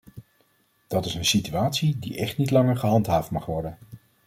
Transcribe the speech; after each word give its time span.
Dat 0.87 1.05
is 1.05 1.15
een 1.15 1.25
situatie 1.25 1.99
die 1.99 2.17
echt 2.17 2.37
niet 2.37 2.51
langer 2.51 2.77
gehandhaafd 2.77 3.31
mag 3.31 3.45
worden! 3.45 3.77